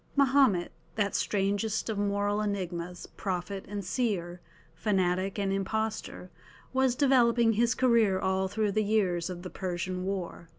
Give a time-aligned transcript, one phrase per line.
[0.15, 4.41] Mahomet, that strangest of moral enigmas, prophet and seer,
[4.73, 6.31] fanatic and impostor,
[6.73, 10.49] was developing his career all through the years of the Persian war.